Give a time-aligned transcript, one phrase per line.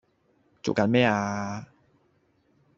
[0.63, 1.63] 做緊咩呀